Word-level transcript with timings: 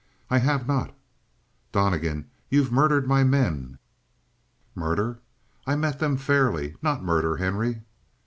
"I 0.31 0.39
have 0.39 0.67
not." 0.67 0.95
"Donnegan, 1.71 2.25
you've 2.49 2.71
murdered 2.71 3.07
my 3.07 3.23
men!" 3.23 3.77
"Murder? 4.73 5.19
I've 5.67 5.77
met 5.77 5.99
them 5.99 6.17
fairly. 6.17 6.73
Not 6.81 7.03
murder, 7.03 7.37
Henry." 7.37 7.83